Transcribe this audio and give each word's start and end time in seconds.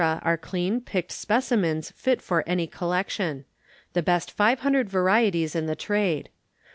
are 0.03 0.35
clean, 0.35 0.81
picked 0.81 1.11
specimens 1.11 1.91
fit 1.91 2.23
for 2.23 2.43
any 2.49 2.65
collection. 2.65 3.45
The 3.93 4.01
best 4.01 4.31
500 4.31 4.89
varieties 4.89 5.55
in 5.55 5.67
the 5.67 5.75
trade. 5.75 6.29